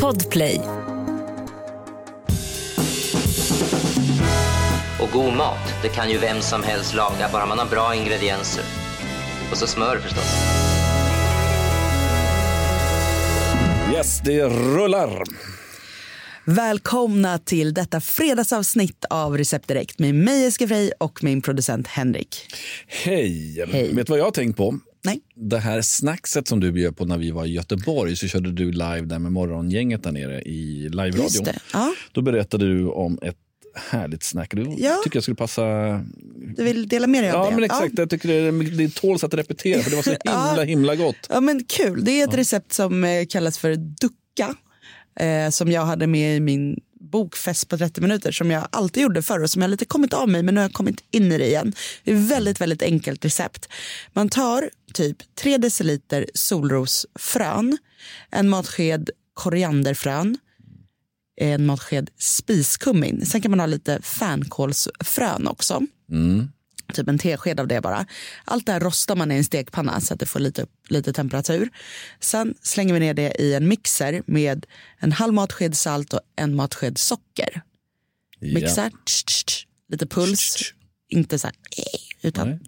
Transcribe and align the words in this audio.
Podplay. 0.00 0.60
Och 5.00 5.08
god 5.12 5.32
mat, 5.36 5.74
det 5.82 5.88
kan 5.88 6.10
ju 6.10 6.18
vem 6.18 6.40
som 6.40 6.62
helst 6.62 6.94
laga, 6.94 7.28
bara 7.32 7.46
man 7.46 7.58
har 7.58 7.66
bra 7.66 7.94
ingredienser. 7.94 8.64
Och 9.50 9.56
så 9.56 9.66
smör 9.66 9.98
förstås. 9.98 10.34
Yes, 13.94 14.20
det 14.24 14.44
rullar. 14.44 15.22
Välkomna 16.44 17.38
till 17.38 17.74
detta 17.74 18.00
fredagsavsnitt 18.00 19.04
av 19.10 19.38
Recept 19.38 19.68
Direkt 19.68 19.98
med 19.98 20.14
mig 20.14 20.46
Eske 20.46 20.68
Frey 20.68 20.92
och 20.98 21.24
min 21.24 21.42
producent 21.42 21.86
Henrik. 21.86 22.46
Hej. 22.86 23.64
Hej. 23.68 23.94
Vet 23.94 24.06
du 24.06 24.10
vad 24.10 24.18
jag 24.18 24.24
har 24.24 24.30
tänkt 24.30 24.56
på? 24.56 24.78
Nej. 25.04 25.20
Det 25.34 25.58
här 25.58 25.82
snackset 25.82 26.48
som 26.48 26.60
du 26.60 26.72
bjöd 26.72 26.96
på 26.96 27.04
när 27.04 27.18
vi 27.18 27.30
var 27.30 27.44
i 27.46 27.52
Göteborg 27.52 28.16
så 28.16 28.26
körde 28.28 28.52
du 28.52 28.72
live 28.72 29.00
där 29.00 29.18
med 29.18 29.32
morgongänget 29.32 30.02
där 30.02 30.12
nere 30.12 30.42
i 30.42 30.88
live-radion. 30.88 31.46
Ja, 31.72 31.94
Då 32.12 32.22
berättade 32.22 32.68
du 32.68 32.86
om 32.88 33.18
ett 33.22 33.36
härligt 33.90 34.22
snack. 34.22 34.50
Du 34.54 34.74
Ja. 34.78 35.00
tycker 35.04 35.16
jag 35.16 35.22
skulle 35.22 35.34
passa... 35.34 35.64
du 36.56 36.64
vill 36.64 36.88
dela 36.88 37.06
med 37.06 37.22
dig 37.24 37.30
av 37.30 37.44
Ja, 37.44 37.50
det? 37.50 37.54
men 37.54 37.64
exakt. 37.64 37.98
Jag 37.98 38.10
tycker 38.10 38.28
det, 38.28 38.76
det 38.76 38.94
tåls 38.94 39.24
att 39.24 39.34
repetera 39.34 39.82
för 39.82 39.90
det 39.90 39.96
var 39.96 40.02
så 40.02 40.10
himla, 40.24 40.56
Ja. 40.56 40.62
himla 40.62 40.96
gott. 40.96 41.16
Ja, 41.28 41.40
men 41.40 41.64
kul. 41.64 42.04
Det 42.04 42.20
är 42.20 42.28
ett 42.28 42.34
recept 42.34 42.72
som 42.72 43.04
eh, 43.04 43.26
kallas 43.28 43.58
för 43.58 43.76
ducka. 43.76 44.54
Eh, 45.20 45.50
som 45.50 45.70
jag 45.70 45.84
hade 45.86 46.06
med 46.06 46.36
i 46.36 46.40
min 46.40 46.80
bokfest 47.02 47.68
på 47.68 47.78
30 47.78 48.00
minuter 48.00 48.32
som 48.32 48.50
jag 48.50 48.68
alltid 48.72 49.02
gjorde 49.02 49.22
förr 49.22 49.42
och 49.42 49.50
som 49.50 49.62
jag 49.62 49.70
lite 49.70 49.84
kommit 49.84 50.12
av 50.12 50.28
mig 50.28 50.42
men 50.42 50.54
nu 50.54 50.60
har 50.60 50.64
jag 50.64 50.72
kommit 50.72 51.04
in 51.10 51.32
i 51.32 51.38
det 51.38 51.46
igen. 51.46 51.72
Det 52.04 52.12
är 52.12 52.16
ett 52.16 52.30
väldigt, 52.30 52.60
väldigt 52.60 52.82
enkelt 52.82 53.24
recept. 53.24 53.68
Man 54.12 54.28
tar 54.28 54.70
typ 54.94 55.16
3 55.34 55.58
deciliter 55.58 56.26
solrosfrön, 56.34 57.78
en 58.30 58.48
matsked 58.48 59.10
korianderfrön, 59.34 60.38
en 61.36 61.66
matsked 61.66 62.10
spiskummin. 62.18 63.26
Sen 63.26 63.40
kan 63.40 63.50
man 63.50 63.60
ha 63.60 63.66
lite 63.66 64.02
fänkålsfrön 64.02 65.48
också. 65.48 65.80
Mm. 66.10 66.48
Typ 66.92 67.08
en 67.08 67.18
tesked 67.18 67.60
av 67.60 67.68
det 67.68 67.80
bara. 67.80 68.06
Allt 68.44 68.66
det 68.66 68.72
här 68.72 68.80
rostar 68.80 69.16
man 69.16 69.32
i 69.32 69.34
en 69.34 69.44
stekpanna 69.44 70.00
så 70.00 70.14
att 70.14 70.20
det 70.20 70.26
får 70.26 70.40
lite, 70.40 70.66
lite 70.88 71.12
temperatur. 71.12 71.70
Sen 72.20 72.54
slänger 72.62 72.94
vi 72.94 73.00
ner 73.00 73.14
det 73.14 73.36
i 73.38 73.54
en 73.54 73.68
mixer 73.68 74.22
med 74.26 74.66
en 74.98 75.12
halv 75.12 75.34
matsked 75.34 75.76
salt 75.76 76.12
och 76.12 76.20
en 76.36 76.54
matsked 76.54 76.98
socker. 76.98 77.62
Ja. 78.40 78.54
Mixar, 78.54 78.90
tsch, 78.90 79.24
tsch, 79.24 79.44
tsch, 79.46 79.66
lite 79.88 80.06
puls, 80.06 80.72
inte 81.08 81.38
så 81.38 81.46
här, 81.46 81.56
eh, 81.76 82.28
utan 82.28 82.60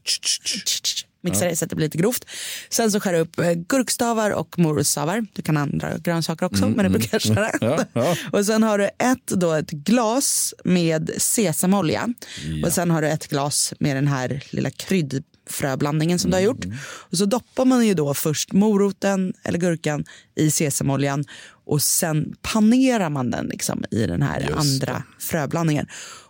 Mixar 1.24 1.46
det 1.46 1.56
så 1.56 1.64
att 1.64 1.70
det 1.70 1.76
blir 1.76 1.86
lite 1.86 1.98
grovt. 1.98 2.24
Sen 2.70 2.92
så 2.92 3.00
skär 3.00 3.12
du 3.12 3.18
upp 3.18 3.38
eh, 3.38 3.52
gurkstavar 3.52 4.30
och 4.30 4.58
morotsstavar. 4.58 5.26
Du 5.32 5.42
kan 5.42 5.56
andra 5.56 5.98
grönsaker 5.98 6.46
också, 6.46 6.68
men 6.68 6.84
det 6.84 6.90
brukar 6.90 7.08
jag 7.12 7.20
köra. 7.22 7.48
Mm, 7.50 7.70
Ja, 7.70 7.84
ja. 7.92 8.16
Och 8.38 8.46
sen 8.46 8.62
har 8.62 8.78
du 8.78 8.84
ett, 8.84 9.26
då, 9.26 9.52
ett 9.52 9.70
glas 9.70 10.54
med 10.64 11.10
sesamolja. 11.18 12.08
Och 12.64 12.72
sen 12.72 12.90
har 12.90 13.02
du 13.02 13.08
ett 13.08 13.28
glas 13.28 13.74
med 13.78 13.96
den 13.96 14.08
här 14.08 14.42
lilla 14.50 14.70
kryddfröblandningen 14.70 16.18
som 16.18 16.30
du 16.30 16.36
har 16.36 16.42
gjort. 16.42 16.64
Och 16.84 17.18
så 17.18 17.24
doppar 17.26 17.64
man 17.64 17.86
ju 17.86 17.94
då 17.94 18.14
först 18.14 18.52
moroten 18.52 19.32
eller 19.44 19.58
gurkan 19.58 20.04
i 20.36 20.50
sesamoljan 20.50 21.24
och 21.66 21.82
sen 21.82 22.34
panerar 22.42 23.10
man 23.10 23.30
den 23.30 23.46
liksom 23.46 23.84
i 23.90 24.06
den 24.06 24.22
här 24.22 24.40
Just 24.40 24.52
andra 24.56 25.02
fröblandningen. 25.18 25.86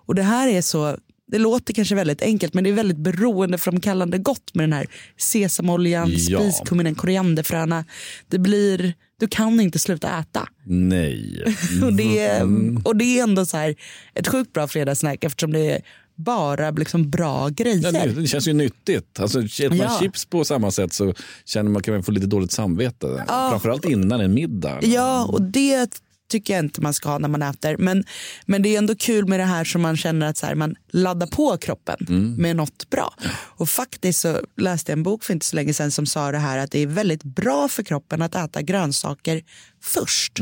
Och 0.06 0.14
det 0.14 0.22
här 0.22 0.48
är 0.48 0.62
så 0.62 0.98
det 1.34 1.38
låter 1.40 1.74
kanske 1.74 1.94
väldigt 1.94 2.22
enkelt 2.22 2.54
men 2.54 2.64
det 2.64 2.70
är 2.70 2.74
väldigt 2.74 2.96
beroendeframkallande 2.96 4.18
gott 4.18 4.54
med 4.54 4.62
den 4.62 4.72
här 4.72 4.86
sesamoljan, 5.18 6.10
Ja. 6.12 6.40
spiskumminen, 6.40 6.94
korianderfröna. 6.94 7.84
Det 8.28 8.38
blir, 8.38 8.94
du 9.20 9.28
kan 9.28 9.60
inte 9.60 9.78
sluta 9.78 10.18
äta. 10.18 10.48
Nej. 10.66 11.44
Och 11.84 11.92
det, 11.92 12.18
är, 12.18 12.40
Mm. 12.40 12.82
och 12.84 12.96
det 12.96 13.18
är 13.18 13.22
ändå 13.22 13.46
så 13.46 13.56
här 13.56 13.74
ett 14.14 14.28
sjukt 14.28 14.52
bra 14.52 14.68
fredagssnack 14.68 15.24
eftersom 15.24 15.52
det 15.52 15.70
är 15.70 15.80
bara 16.16 16.70
liksom 16.70 17.10
bra 17.10 17.48
grejer. 17.48 17.92
Ja, 17.94 18.06
det, 18.20 18.26
känns 18.26 18.48
ju 18.48 18.52
nyttigt. 18.52 19.20
Alltså, 19.20 19.40
äter 19.40 19.68
man 19.68 19.78
Ja. 19.78 19.98
chips 20.00 20.24
på 20.26 20.44
samma 20.44 20.70
sätt 20.70 20.92
så 20.92 21.14
känner 21.44 21.70
man 21.70 21.82
kan 21.82 21.94
man 21.94 22.02
få 22.02 22.12
lite 22.12 22.26
dåligt 22.26 22.52
samvete. 22.52 23.24
Framförallt 23.28 23.84
innan 23.84 24.20
en 24.20 24.34
middag. 24.34 24.78
Ja, 24.82 25.24
och 25.24 25.42
det 25.42 26.02
tycker 26.28 26.54
jag 26.54 26.64
inte 26.64 26.80
man 26.80 26.94
ska 26.94 27.08
ha 27.08 27.18
när 27.18 27.28
man 27.28 27.42
äter. 27.42 27.76
Men, 27.76 28.04
men 28.46 28.62
det 28.62 28.74
är 28.74 28.78
ändå 28.78 28.94
kul 28.94 29.28
med 29.28 29.40
det 29.40 29.44
här 29.44 29.64
som 29.64 29.82
man 29.82 29.96
känner 29.96 30.26
att 30.26 30.36
så 30.36 30.46
här, 30.46 30.54
man 30.54 30.74
laddar 30.88 31.26
på 31.26 31.56
kroppen 31.56 31.96
med 32.38 32.56
något 32.56 32.90
bra. 32.90 33.14
Och 33.34 33.68
faktiskt 33.68 34.20
så 34.20 34.40
läste 34.56 34.92
jag 34.92 34.96
en 34.96 35.02
bok 35.02 35.24
för 35.24 35.32
inte 35.32 35.46
så 35.46 35.56
länge 35.56 35.74
sedan 35.74 35.90
som 35.90 36.06
sa 36.06 36.32
det 36.32 36.38
här 36.38 36.58
att 36.58 36.70
det 36.70 36.78
är 36.78 36.86
väldigt 36.86 37.22
bra 37.22 37.68
för 37.68 37.82
kroppen 37.82 38.22
att 38.22 38.34
äta 38.34 38.62
grönsaker 38.62 39.42
först, 39.82 40.38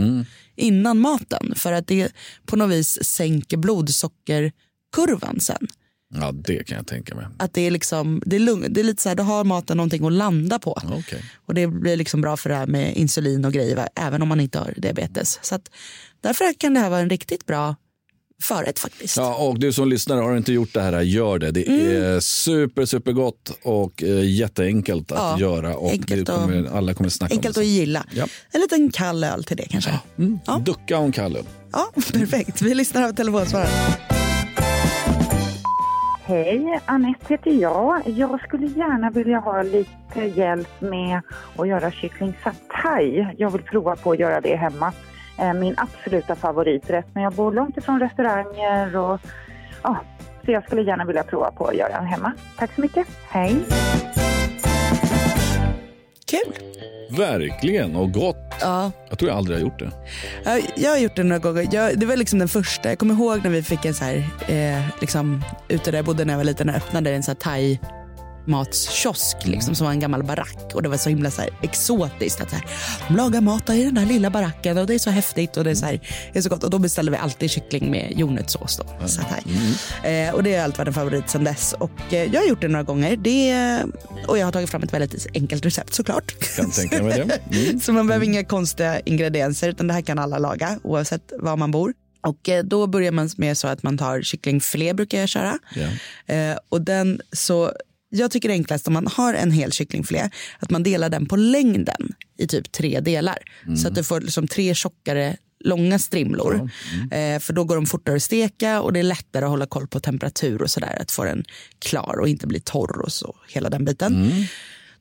innan 0.56 0.98
maten. 0.98 1.54
För 1.56 1.72
att 1.72 1.86
det 1.86 2.12
på 2.46 2.56
något 2.56 2.70
vis 2.70 3.04
sänker 3.04 3.56
blodsockerkurvan 3.56 5.40
sen. 5.40 5.68
Ja, 6.14 6.32
det 6.32 6.64
kan 6.66 6.76
jag 6.76 6.86
tänka 6.86 7.14
mig. 7.14 7.26
Att 7.38 7.54
det 7.54 7.66
är, 7.66 7.70
liksom, 7.70 8.22
det 8.26 8.36
är, 8.36 8.40
lugn, 8.40 8.66
det 8.70 8.80
är 8.80 8.84
lite 8.84 9.02
så 9.02 9.08
här, 9.08 9.16
då 9.16 9.22
har 9.22 9.44
maten 9.44 9.76
någonting 9.76 10.06
att 10.06 10.12
landa 10.12 10.58
på. 10.58 10.78
Okej. 10.98 11.24
Och 11.46 11.54
det 11.54 11.66
blir 11.66 11.96
liksom 11.96 12.20
bra 12.20 12.36
för 12.36 12.48
det 12.50 12.56
här 12.56 12.66
med 12.66 12.96
insulin 12.96 13.44
och 13.44 13.52
grejer, 13.52 13.88
även 13.94 14.22
om 14.22 14.28
man 14.28 14.40
inte 14.40 14.58
har 14.58 14.74
diabetes. 14.76 15.38
Så 15.42 15.54
att, 15.54 15.70
därför 16.20 16.52
kan 16.60 16.74
det 16.74 16.80
här 16.80 16.90
vara 16.90 17.00
en 17.00 17.10
riktigt 17.10 17.46
bra 17.46 17.76
förrätt 18.42 18.78
faktiskt. 18.78 19.16
Ja, 19.16 19.34
och 19.36 19.58
du 19.60 19.72
som 19.72 19.88
lyssnar, 19.88 20.16
har 20.16 20.30
du 20.32 20.36
inte 20.38 20.52
gjort 20.52 20.74
det 20.74 20.82
här, 20.82 21.00
gör 21.02 21.38
det. 21.38 21.50
Det 21.50 21.68
är 21.68 22.20
super, 22.20 22.84
super 22.84 23.12
gott 23.12 23.58
och 23.62 24.02
eh, 24.02 24.30
jätteenkelt 24.30 25.12
att 25.12 25.18
Ja, 25.18 25.38
göra. 25.40 25.76
Och 25.76 25.90
enkelt 25.90 26.26
det 26.26 26.32
kommer, 26.32 26.76
alla 26.76 26.94
kommer 26.94 27.10
snacka 27.10 27.34
Enkelt 27.34 27.56
om 27.56 27.60
att 27.60 27.66
det. 27.66 27.70
gilla. 27.70 28.06
Ja. 28.14 28.26
En 28.52 28.60
liten 28.60 28.90
kall 28.90 29.24
öl 29.24 29.44
till 29.44 29.56
det 29.56 29.66
kanske. 29.70 30.00
Mm. 30.18 30.38
Ja. 30.46 30.62
Ducka 30.66 30.98
och 30.98 31.04
en 31.04 31.12
kall 31.12 31.36
öl. 31.36 31.44
Ja, 31.72 31.92
perfekt. 32.12 32.62
Vi 32.62 32.74
lyssnar 32.74 33.02
av 33.02 33.12
telefonsvararen. 33.12 34.11
Hej, 36.24 36.80
Anette 36.86 37.26
heter 37.28 37.50
jag. 37.50 38.02
Jag 38.08 38.40
skulle 38.40 38.66
gärna 38.66 39.10
vilja 39.10 39.38
ha 39.38 39.62
lite 39.62 40.20
hjälp 40.20 40.80
med 40.80 41.20
att 41.58 41.68
göra 41.68 41.90
kyckling 41.90 42.34
satay. 42.44 43.26
Jag 43.38 43.50
vill 43.50 43.62
prova 43.62 43.96
på 43.96 44.10
att 44.10 44.18
göra 44.18 44.40
det 44.40 44.56
hemma. 44.56 44.92
Eh, 45.38 45.54
min 45.54 45.74
absoluta 45.76 46.34
favoriträtt, 46.34 47.06
men 47.14 47.22
jag 47.22 47.32
bor 47.32 47.52
långt 47.52 47.76
ifrån 47.76 48.00
restauranger 48.00 48.96
och 48.96 49.20
ja, 49.82 49.96
så 50.44 50.50
jag 50.50 50.64
skulle 50.64 50.82
gärna 50.82 51.04
vilja 51.04 51.22
prova 51.22 51.50
på 51.50 51.64
att 51.64 51.76
göra 51.76 51.92
den 51.92 52.06
hemma. 52.06 52.32
Tack 52.58 52.74
så 52.74 52.80
mycket. 52.80 53.06
Hej! 53.28 53.64
Kul. 56.32 56.52
Verkligen, 57.18 57.96
och 57.96 58.12
gott. 58.12 58.54
Ja. 58.60 58.92
Jag 59.08 59.18
tror 59.18 59.28
jag 59.30 59.38
aldrig 59.38 59.58
har 59.58 59.62
gjort 59.62 59.78
det. 59.78 59.90
Ja, 60.44 60.58
Jag 60.76 60.90
har 60.90 60.98
gjort 60.98 61.16
det 61.16 61.22
några 61.22 61.38
gånger. 61.38 61.68
Jag, 61.72 61.98
det 61.98 62.06
var 62.06 62.16
liksom 62.16 62.38
den 62.38 62.48
första. 62.48 62.88
Jag 62.88 62.98
kommer 62.98 63.14
ihåg 63.14 63.40
när 63.44 63.50
vi 63.50 63.62
fick 63.62 63.84
en 63.84 63.94
så 63.94 64.04
här, 64.04 64.16
eh, 64.48 64.82
liksom, 65.00 65.44
ute 65.68 65.90
där 65.90 65.98
jag 65.98 66.04
bodde 66.04 66.24
när 66.24 66.32
jag 66.32 66.38
var 66.38 66.44
liten, 66.44 66.68
och 66.68 66.74
öppnade 66.74 67.10
en 67.10 67.22
så 67.22 67.30
här 67.30 67.36
thai 67.36 67.78
matskiosk 68.44 69.36
liksom, 69.44 69.74
som 69.74 69.84
var 69.84 69.92
en 69.92 70.00
gammal 70.00 70.24
barack 70.24 70.70
och 70.74 70.82
det 70.82 70.88
var 70.88 70.96
så 70.96 71.08
himla 71.08 71.30
så 71.30 71.40
här, 71.40 71.50
exotiskt 71.62 72.40
att 72.40 72.50
så 72.50 72.56
här, 72.56 72.66
de 73.08 73.16
lagar 73.16 73.40
mat 73.40 73.70
i 73.70 73.84
den 73.84 73.94
där 73.94 74.06
lilla 74.06 74.30
baracken 74.30 74.78
och 74.78 74.86
det 74.86 74.94
är 74.94 74.98
så 74.98 75.10
häftigt 75.10 75.56
och 75.56 75.64
det 75.64 75.70
är 75.70 75.74
så, 75.74 75.86
här, 75.86 76.00
det 76.32 76.38
är 76.38 76.42
så 76.42 76.48
gott 76.48 76.64
och 76.64 76.70
då 76.70 76.78
beställde 76.78 77.12
vi 77.12 77.18
alltid 77.18 77.50
kyckling 77.50 77.90
med 77.90 78.12
jordnötssås 78.16 78.76
då. 78.76 79.06
Så 79.08 79.20
här. 79.20 79.42
Eh, 80.28 80.34
och 80.34 80.42
det 80.42 80.56
har 80.56 80.64
alltid 80.64 80.78
varit 80.78 80.88
en 80.88 80.94
favorit 80.94 81.30
sedan 81.30 81.44
dess 81.44 81.74
och 81.78 82.14
eh, 82.14 82.34
jag 82.34 82.40
har 82.40 82.48
gjort 82.48 82.60
det 82.60 82.68
några 82.68 82.82
gånger 82.82 83.16
det, 83.16 83.82
och 84.26 84.38
jag 84.38 84.44
har 84.46 84.52
tagit 84.52 84.70
fram 84.70 84.82
ett 84.82 84.92
väldigt 84.92 85.26
enkelt 85.34 85.66
recept 85.66 85.94
såklart. 85.94 86.56
Kan 86.56 86.70
tänka 86.70 87.02
mig 87.02 87.18
det. 87.18 87.38
Mm. 87.52 87.80
Så 87.80 87.92
man 87.92 88.06
behöver 88.06 88.26
inga 88.26 88.44
konstiga 88.44 89.00
ingredienser 89.00 89.68
utan 89.68 89.86
det 89.86 89.94
här 89.94 90.00
kan 90.00 90.18
alla 90.18 90.38
laga 90.38 90.78
oavsett 90.82 91.32
var 91.38 91.56
man 91.56 91.70
bor. 91.70 91.92
Och 92.20 92.48
eh, 92.48 92.64
då 92.64 92.86
börjar 92.86 93.12
man 93.12 93.28
med 93.36 93.58
så 93.58 93.68
att 93.68 93.82
man 93.82 93.98
tar 93.98 94.22
kycklingfilé 94.22 94.94
brukar 94.94 95.18
jag 95.18 95.28
köra. 95.28 95.58
Ja. 95.74 96.34
Eh, 96.34 96.58
och 96.68 96.80
den 96.80 97.20
så, 97.32 97.72
jag 98.20 98.30
tycker 98.30 98.48
det 98.48 98.54
är 98.54 98.56
enklast 98.56 98.86
om 98.88 98.94
man 98.94 99.06
har 99.06 99.34
en 99.34 99.50
hel 99.50 99.72
kycklingfilé 99.72 100.30
att 100.58 100.70
man 100.70 100.82
delar 100.82 101.08
den 101.08 101.26
på 101.26 101.36
längden 101.36 102.12
i 102.38 102.46
typ 102.46 102.72
tre 102.72 103.00
delar. 103.00 103.38
Så 103.76 103.88
att 103.88 103.94
du 103.94 104.04
får 104.04 104.20
liksom 104.20 104.48
tre 104.48 104.74
tjockare 104.74 105.36
långa 105.64 105.98
strimlor. 105.98 106.70
Eh, 107.10 107.38
för 107.40 107.52
då 107.52 107.64
går 107.64 107.74
de 107.74 107.86
fortare 107.86 108.16
att 108.16 108.22
steka 108.22 108.80
och 108.80 108.92
det 108.92 108.98
är 108.98 109.02
lättare 109.02 109.44
att 109.44 109.50
hålla 109.50 109.66
koll 109.66 109.86
på 109.86 110.00
temperatur 110.00 110.62
och 110.62 110.70
sådär. 110.70 110.98
Att 111.00 111.10
få 111.10 111.24
den 111.24 111.44
klar 111.78 112.18
och 112.20 112.28
inte 112.28 112.46
bli 112.46 112.60
torr 112.60 113.00
och 113.02 113.12
så. 113.12 113.36
Hela 113.48 113.70
den 113.70 113.84
biten. 113.84 114.12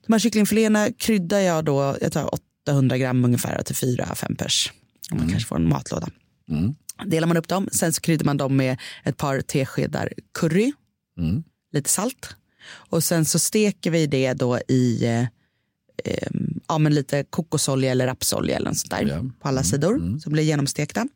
De 0.08 0.14
här 0.14 0.20
kycklingfiléerna 0.20 0.92
kryddar 0.98 1.40
jag 1.40 1.66
då, 1.66 1.98
jag 2.02 2.12
tar 2.12 2.30
800 2.68 2.98
gram 2.98 3.26
ungefär 3.26 3.64
till 3.64 3.76
4-5 3.76 4.36
pers. 4.36 4.72
Om 5.12 5.18
man 5.18 5.30
kanske 5.30 5.48
får 5.48 5.56
en 5.56 5.70
matlåda. 5.70 6.08
Delar 7.06 7.28
man 7.28 7.38
upp 7.38 7.48
dem, 7.48 7.70
sen 7.72 7.94
så 7.94 8.02
kryddar 8.02 8.26
man 8.26 8.38
dem 8.38 8.56
med 8.58 8.78
ett 9.04 9.18
par 9.18 9.42
teskedar 9.42 10.14
curry, 10.34 10.72
lite 11.74 11.90
salt. 11.90 12.36
Och 12.66 13.04
sen 13.04 13.26
så 13.26 13.40
steker 13.40 13.92
vi 13.92 14.08
det 14.08 14.34
då 14.34 14.60
i 14.68 15.06
eh, 15.06 15.22
eh, 16.04 16.28
ja, 16.68 16.78
men 16.78 16.96
lite 16.96 17.24
kokosolja 17.30 17.92
eller 17.92 18.08
rapsolja 18.08 18.56
eller 18.56 18.70
något 18.70 18.78
sånt 18.78 18.92
där 18.92 19.06
Ja. 19.08 19.24
på 19.42 19.48
alla 19.48 19.64
sidor 19.64 20.20
som 20.20 20.34
blir 20.34 20.44
genomstekta. 20.44 21.08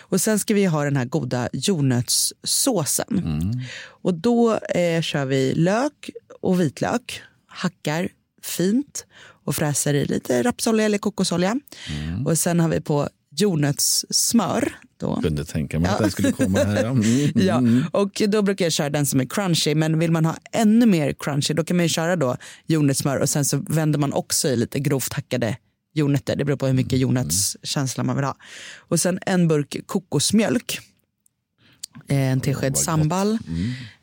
Och 0.00 0.20
sen 0.20 0.38
ska 0.38 0.54
vi 0.54 0.64
ha 0.64 0.84
den 0.84 0.96
här 0.96 1.04
goda 1.04 1.48
jordnötssåsen. 1.52 3.52
Och 3.84 4.14
då 4.14 4.54
eh, 4.56 5.02
kör 5.02 5.24
vi 5.24 5.54
lök 5.54 6.10
och 6.40 6.60
vitlök, 6.60 7.22
hackar 7.46 8.08
fint 8.42 9.06
och 9.44 9.56
fräser 9.56 9.94
i 9.94 10.04
lite 10.04 10.42
rapsolja 10.42 10.84
eller 10.84 10.98
kokosolja. 10.98 11.60
Mm. 11.90 12.26
Och 12.26 12.38
sen 12.38 12.60
har 12.60 12.68
vi 12.68 12.80
på 12.80 13.08
jordnötssmör. 13.36 14.78
Då. 14.98 15.20
Kunde 15.20 15.44
tänka 15.44 15.78
mig 15.78 15.90
att 15.90 15.98
den 15.98 16.10
skulle 16.10 16.32
komma 16.32 16.58
här. 16.58 16.84
Ja. 16.84 16.88
Mm. 17.38 17.84
Ja, 17.92 18.00
och 18.00 18.22
då 18.28 18.42
brukar 18.42 18.64
jag 18.64 18.72
köra 18.72 18.90
den 18.90 19.06
som 19.06 19.20
är 19.20 19.24
crunchy. 19.24 19.74
Men 19.74 19.98
vill 19.98 20.12
man 20.12 20.24
ha 20.24 20.36
ännu 20.52 20.86
mer 20.86 21.12
crunchy 21.18 21.54
då 21.54 21.64
kan 21.64 21.76
man 21.76 21.84
ju 21.84 21.88
köra 21.88 22.16
då 22.16 22.36
jordnötssmör 22.66 23.16
och 23.16 23.28
sen 23.28 23.44
så 23.44 23.64
vänder 23.68 23.98
man 23.98 24.12
också 24.12 24.48
i 24.48 24.56
lite 24.56 24.78
grovt 24.78 25.12
hackade 25.12 25.56
jordnötter. 25.94 26.36
Det 26.36 26.44
beror 26.44 26.56
på 26.56 26.66
hur 26.66 26.74
mycket 26.74 26.98
jordnötskänsla 26.98 28.04
man 28.04 28.16
vill 28.16 28.24
ha. 28.24 28.36
Och 28.78 29.00
sen 29.00 29.18
en 29.26 29.48
burk 29.48 29.76
kokosmjölk. 29.86 30.80
Eh, 32.08 32.16
En 32.32 32.40
tesked 32.40 32.72
vad 32.72 32.78
sambal. 32.82 33.38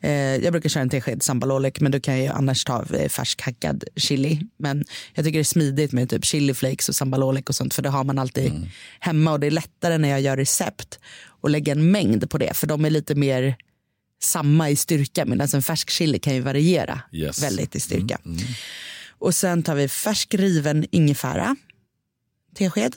Eh, 0.00 0.10
Jag 0.10 0.52
brukar 0.52 0.68
köra 0.68 0.82
en 0.82 0.90
tesked 0.90 1.22
sambalolek 1.22 1.80
men 1.80 1.92
du 1.92 2.00
kan 2.00 2.18
ju 2.22 2.26
annars 2.28 2.64
ta 2.64 2.84
eh, 2.94 3.08
färskhackad 3.08 3.84
chili. 3.96 4.40
Men 4.56 4.84
jag 5.14 5.24
tycker 5.24 5.38
det 5.38 5.42
är 5.42 5.44
smidigt 5.44 5.92
med 5.92 6.10
typ 6.10 6.24
chiliflakes 6.24 6.88
och 6.88 6.94
sambalolek 6.94 7.48
och 7.48 7.54
sånt 7.54 7.74
för 7.74 7.82
det 7.82 7.88
har 7.88 8.04
man 8.04 8.18
alltid 8.18 8.70
hemma 9.00 9.32
och 9.32 9.40
det 9.40 9.46
är 9.46 9.50
lättare 9.50 9.98
när 9.98 10.08
jag 10.08 10.20
gör 10.20 10.36
recept 10.36 10.98
och 11.40 11.50
lägga 11.50 11.72
en 11.72 11.90
mängd 11.90 12.30
på 12.30 12.38
det 12.38 12.56
för 12.56 12.66
de 12.66 12.84
är 12.84 12.90
lite 12.90 13.14
mer 13.14 13.56
samma 14.22 14.70
i 14.70 14.76
styrka 14.76 15.24
medan 15.24 15.48
en 15.54 15.62
färsk 15.62 15.90
chili 15.90 16.18
kan 16.18 16.34
ju 16.34 16.40
variera 16.40 17.00
Yes. 17.12 17.42
väldigt 17.42 17.76
i 17.76 17.80
styrka. 17.80 18.18
Och 19.18 19.34
sen 19.34 19.62
tar 19.62 19.74
vi 19.74 19.88
färsk 19.88 20.34
riven 20.34 20.86
ingefära, 20.90 21.56
tesked, 22.54 22.94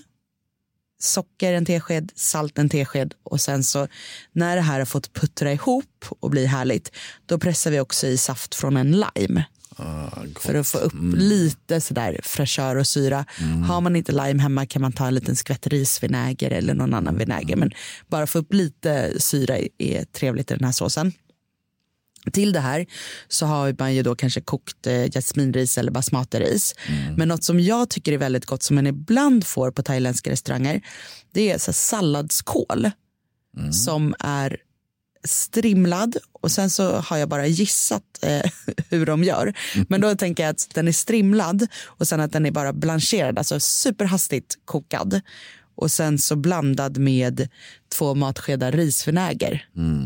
socker 0.99 1.53
en 1.53 1.65
tesked, 1.65 2.11
salt 2.15 2.57
en 2.57 2.69
tesked. 2.69 3.13
Och 3.23 3.41
sen 3.41 3.63
så 3.63 3.87
när 4.31 4.55
det 4.55 4.61
här 4.61 4.79
har 4.79 4.85
fått 4.85 5.13
puttra 5.13 5.53
ihop 5.53 6.05
och 6.19 6.29
bli 6.29 6.45
härligt 6.45 6.91
då 7.25 7.39
pressar 7.39 7.71
vi 7.71 7.79
också 7.79 8.07
i 8.07 8.17
saft 8.17 8.55
från 8.55 8.77
en 8.77 8.91
lime. 8.91 9.45
Ah, 9.75 10.09
för 10.39 10.55
att 10.55 10.67
få 10.67 10.77
upp 10.77 10.93
lite 11.13 11.81
sådär 11.81 12.19
fräschör 12.23 12.75
och 12.75 12.87
syra. 12.87 13.25
Har 13.67 13.81
man 13.81 13.95
inte 13.95 14.11
lime 14.11 14.41
hemma 14.41 14.65
kan 14.65 14.81
man 14.81 14.91
ta 14.91 15.07
en 15.07 15.15
liten 15.15 15.35
skvätt 15.35 15.67
risvinäger 15.67 16.51
eller 16.51 16.73
någon 16.73 16.93
annan 16.93 17.17
vinäger. 17.17 17.55
Men 17.55 17.71
bara 18.07 18.27
få 18.27 18.39
upp 18.39 18.53
lite 18.53 19.21
syra 19.21 19.57
är 19.77 20.05
trevligt 20.05 20.51
i 20.51 20.53
den 20.53 20.63
här 20.63 20.71
såsen. 20.71 21.13
Till 22.31 22.51
det 22.51 22.59
här 22.59 22.85
så 23.27 23.45
har 23.45 23.75
man 23.79 23.95
ju 23.95 24.03
då 24.03 24.15
kanske 24.15 24.41
kokt 24.41 24.87
eh, 24.87 25.09
jasminris 25.11 25.77
eller 25.77 25.91
basmatiris. 25.91 26.75
Men 27.17 27.27
något 27.27 27.43
som 27.43 27.59
jag 27.59 27.89
tycker 27.89 28.13
är 28.13 28.17
väldigt 28.17 28.45
gott 28.45 28.63
som 28.63 28.75
man 28.75 28.87
ibland 28.87 29.47
får 29.47 29.71
på 29.71 29.83
thailändska 29.83 30.29
restauranger 30.29 30.81
det 31.31 31.51
är 31.51 31.57
så 31.57 31.73
salladskål 31.73 32.91
som 33.71 34.15
är 34.19 34.57
strimlad 35.23 36.17
och 36.31 36.51
sen 36.51 36.69
så 36.69 36.91
har 36.91 37.17
jag 37.17 37.29
bara 37.29 37.47
gissat 37.47 38.03
eh, 38.21 38.51
hur 38.89 39.05
de 39.05 39.23
gör. 39.23 39.53
Men 39.89 40.01
då 40.01 40.15
tänker 40.15 40.43
jag 40.43 40.51
att 40.51 40.67
den 40.73 40.87
är 40.87 40.91
strimlad 40.91 41.67
och 41.85 42.07
sen 42.07 42.19
att 42.19 42.31
den 42.31 42.45
är 42.45 42.51
bara 42.51 42.73
blancherad, 42.73 43.37
alltså 43.37 43.59
superhastigt 43.59 44.55
kokad. 44.65 45.21
Och 45.79 45.91
sen 45.91 46.17
så 46.17 46.35
blandad 46.35 46.97
med 46.97 47.47
två 47.95 48.15
matskedar 48.15 48.71
risvinäger. 48.71 49.65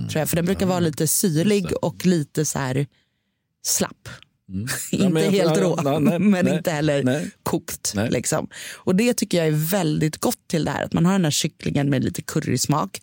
Tror 0.09 0.19
jag. 0.19 0.29
För 0.29 0.35
den 0.35 0.45
brukar 0.45 0.65
vara 0.65 0.79
lite 0.79 1.07
syrlig 1.07 1.65
och 1.81 2.05
lite 2.05 2.45
så 2.45 2.59
här 2.59 2.87
slapp. 3.65 4.09
Ja, 4.91 5.05
inte 5.05 5.19
jag- 5.21 5.31
helt 5.31 5.57
rå, 5.57 5.79
ja, 5.83 5.99
nej, 5.99 6.19
men 6.19 6.45
nej, 6.45 6.55
inte 6.57 6.71
heller 6.71 7.03
nej. 7.03 7.31
kokt. 7.43 7.93
Liksom. 8.09 8.47
Och 8.75 8.95
det 8.95 9.13
tycker 9.13 9.37
jag 9.37 9.47
är 9.47 9.69
väldigt 9.71 10.17
gott 10.17 10.47
till 10.47 10.65
det 10.65 10.71
här. 10.71 10.83
Att 10.83 10.93
man 10.93 11.05
har 11.05 11.13
den 11.13 11.23
här 11.23 11.31
kycklingen 11.31 11.89
med 11.89 12.03
lite 12.03 12.21
currysmak. 12.21 13.01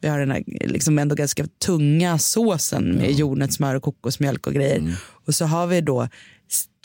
Vi 0.00 0.08
har 0.08 0.18
den 0.18 0.30
här 0.30 0.44
liksom 0.46 0.98
ändå 0.98 1.14
ganska 1.14 1.46
tunga 1.64 2.18
såsen 2.18 2.92
med 2.92 3.12
jordnötssmör 3.12 3.74
och 3.74 3.82
kokosmjölk 3.82 4.46
och 4.46 4.54
grejer. 4.54 4.96
Och 5.26 5.34
så 5.34 5.44
har 5.44 5.66
vi 5.66 5.80
då 5.80 6.08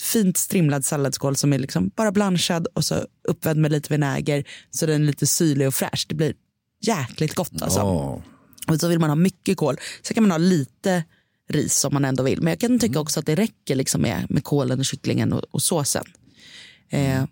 fint 0.01 0.38
strimlad 0.38 0.86
salladsskål 0.86 1.36
som 1.36 1.54
är 1.54 1.60
liksom 1.60 1.92
bara 1.95 2.12
blanchad 2.12 2.68
och 2.74 2.86
så 2.86 2.95
uppvänd 3.27 3.62
med 3.62 3.71
lite 3.71 3.94
vinäger 3.94 4.44
så 4.71 4.86
den 4.86 5.01
är 5.01 5.06
lite 5.06 5.27
syrlig 5.27 5.68
och 5.68 5.74
fräsch. 5.74 6.06
Det 6.10 6.15
blir 6.15 6.33
jäkligt 6.81 7.36
gott 7.36 7.62
alltså. 7.62 7.80
Ja. 7.80 8.21
Och 8.68 8.80
så 8.80 8.88
vill 8.88 9.00
man 9.00 9.10
ha 9.10 9.16
mycket 9.16 9.57
kål. 9.57 9.77
Så 10.01 10.13
kan 10.13 10.24
man 10.24 10.31
ha 10.31 10.38
lite 10.38 11.04
ris 11.50 11.86
om 11.86 11.94
man 11.94 12.06
ändå 12.06 12.24
vill. 12.24 12.42
Men 12.42 12.51
jag 12.51 12.59
kan 12.59 12.80
tycka 12.80 13.00
också 13.00 13.19
att 13.19 13.25
det 13.25 13.36
räcker 13.36 13.75
liksom 13.75 14.01
med, 14.01 14.25
med 14.30 14.44
kålen 14.44 14.80
och 14.80 14.86
kycklingen 14.86 15.33
och, 15.33 15.44
och 15.51 15.62
såsen. 15.62 16.04
Eh, 16.89 17.24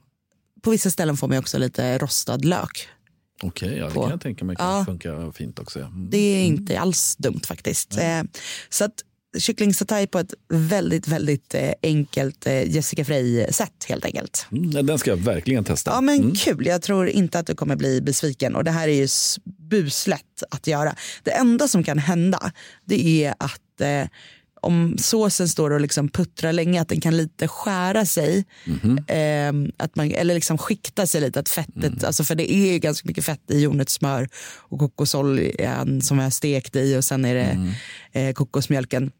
på 0.62 0.69
vissa 0.69 0.89
ställen 0.89 1.18
får 1.18 1.27
man 1.27 1.38
också 1.38 1.57
lite 1.57 1.98
rostad 1.98 2.38
lök. 2.38 2.88
Okej, 3.42 3.78
ja, 3.78 3.86
det 3.88 3.94
På. 3.94 4.02
kan 4.02 4.12
jag 4.12 4.22
tänka 4.22 4.46
mig 4.46 4.56
kan 4.56 4.78
Ja. 4.78 4.86
funka 4.86 5.32
fint 5.36 5.60
också. 5.60 5.80
Mm. 5.80 6.10
Det 6.10 6.18
är 6.18 6.44
inte 6.46 6.80
alls 6.80 7.16
dumt 7.16 7.42
faktiskt. 7.48 7.98
Eh, 7.98 8.22
så 8.70 8.86
att 8.86 8.94
kycklingsatay 9.40 10.08
på 10.08 10.20
ett 10.20 10.34
väldigt, 10.50 11.08
väldigt 11.08 11.54
eh, 11.56 11.72
enkelt 11.84 12.48
eh, 12.48 12.72
Jessica 12.76 13.06
Frey-sätt 13.06 13.86
helt 13.90 14.06
enkelt. 14.06 14.46
Mm, 14.52 14.86
den 14.86 15.00
ska 15.00 15.10
jag 15.10 15.18
verkligen 15.18 15.64
testa. 15.64 15.92
Ja 15.92 16.02
men 16.02 16.36
kul, 16.36 16.66
jag 16.66 16.82
tror 16.82 17.08
inte 17.10 17.40
att 17.40 17.48
du 17.48 17.56
kommer 17.56 17.76
bli 17.76 18.02
besviken 18.02 18.56
och 18.56 18.64
det 18.64 18.72
här 18.72 18.88
är 18.88 18.94
ju 18.94 19.08
buslätt 19.70 20.44
att 20.52 20.68
göra. 20.68 20.96
Det 21.24 21.32
enda 21.32 21.68
som 21.68 21.84
kan 21.84 21.98
hända 22.00 22.52
det 22.86 23.26
är 23.26 23.34
att 23.40 23.82
eh, 23.82 24.08
om 24.62 24.98
såsen 24.98 25.50
står 25.50 25.72
och 25.72 25.81
liksom 25.81 26.10
puttrar 26.10 26.54
länge 26.54 26.81
att 26.81 26.90
den 26.90 27.02
kan 27.02 27.18
lite 27.18 27.48
skära 27.48 28.06
sig. 28.06 28.46
Eh, 29.08 29.54
att 29.78 29.96
man, 29.96 30.12
eller 30.12 30.34
liksom 30.34 30.58
skikta 30.58 31.08
sig 31.08 31.22
lite. 31.22 31.40
Att 31.40 31.50
fettet, 31.50 32.04
alltså 32.04 32.24
för 32.24 32.36
det 32.36 32.54
är 32.54 32.72
ju 32.74 32.80
ganska 32.80 33.08
mycket 33.08 33.25
fett 33.25 33.52
i 33.52 33.60
jordnötssmör 33.60 34.30
och 34.58 34.80
kokosoljan 34.80 36.02
som 36.02 36.19
jag 36.19 36.34
stekt 36.34 36.75
i 36.75 36.98
och 36.98 37.04
sen 37.04 37.25
är 37.25 37.36
det 37.36 37.74
eh, 38.12 38.34
kokosmjölken 38.34 39.12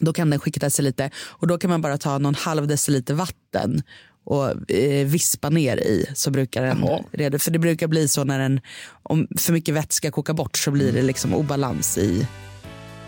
då 0.00 0.12
kan 0.12 0.30
den 0.30 0.40
skikta 0.40 0.70
sig 0.70 0.84
lite 0.84 1.10
och 1.16 1.46
då 1.46 1.58
kan 1.58 1.70
man 1.70 1.80
bara 1.80 1.98
ta 1.98 2.18
någon 2.18 2.34
halv 2.34 2.66
deciliter 2.66 3.14
vatten 3.14 3.82
och 4.24 4.70
eh, 4.70 5.06
vispa 5.06 5.50
ner 5.50 5.76
i 5.76 6.06
så 6.14 6.30
brukar 6.30 6.62
den 6.62 6.78
Jaha. 6.82 7.02
redo. 7.12 7.38
För 7.38 7.50
det 7.50 7.58
brukar 7.58 7.86
bli 7.86 8.08
så 8.08 8.24
när 8.24 8.38
den, 8.38 8.60
om 9.02 9.28
för 9.36 9.52
mycket 9.52 9.74
vätska 9.74 10.10
kokar 10.10 10.34
bort 10.34 10.56
så 10.56 10.70
blir 10.70 10.92
det 10.92 11.02
liksom 11.02 11.34
obalans 11.34 11.98
i, 11.98 12.26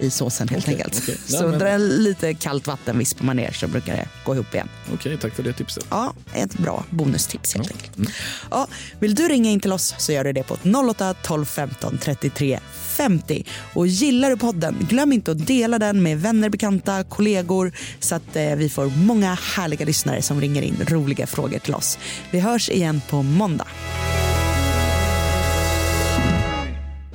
i 0.01 0.11
såsen 0.11 0.49
helt 0.49 0.65
Okej, 0.65 0.75
enkelt. 0.75 1.09
Ja, 1.09 1.39
Så 1.39 1.49
men- 1.49 1.59
drar 1.59 1.79
lite 1.79 2.35
kallt 2.35 2.67
vatten 2.67 2.99
vispar 2.99 3.25
man 3.25 3.37
ner 3.37 3.53
så 3.53 3.69
brukar 3.69 3.93
det 3.97 4.09
gå 4.25 4.35
ihop 4.35 4.55
igen. 4.55 4.69
Okej, 4.95 5.19
tack 5.19 5.35
för 5.35 5.43
det 5.43 5.53
tipset. 5.53 5.85
Ja, 5.91 6.15
ett 6.35 6.59
bra 6.59 6.85
bonustips 6.91 7.55
helt 7.55 7.71
enkelt. 7.73 8.11
Ja, 8.51 8.67
vill 8.99 9.15
du 9.15 9.29
ringa 9.29 9.51
in 9.51 9.61
till 9.61 9.73
oss 9.73 9.95
så 9.99 10.13
gör 10.13 10.25
du 10.25 10.33
det 10.33 10.43
på 10.43 10.57
08 10.91 11.15
12 11.23 11.45
15 11.45 11.99
33 11.99 12.61
50. 12.75 13.45
Och 13.75 13.87
gillar 13.87 14.31
du 14.31 14.37
podden, 14.37 14.77
glöm 14.91 15.13
inte 15.13 15.31
att 15.31 15.47
dela 15.47 15.79
den 15.79 16.03
med 16.03 16.21
vänner, 16.21 16.49
bekanta, 16.49 17.05
kollegor 17.05 17.73
så 18.01 18.15
att 18.15 18.37
eh, 18.37 18.55
vi 18.57 18.69
får 18.69 18.87
många 18.87 19.39
härliga 19.57 19.85
lyssnare 19.87 20.23
som 20.23 20.41
ringer 20.41 20.63
in 20.63 20.77
roliga 20.89 21.27
frågor 21.27 21.59
till 21.59 21.75
oss. 21.75 21.99
Vi 22.31 22.41
hörs 22.41 22.69
igen 22.71 23.01
på 23.11 23.23
måndag. 23.23 23.67